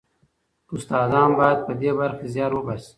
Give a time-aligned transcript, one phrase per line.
[0.73, 2.89] استادان باید په دې برخه کې زیار وباسي.